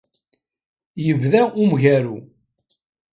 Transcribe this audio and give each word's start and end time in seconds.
Yebda 1.05 1.41
umgaru. 1.61 2.17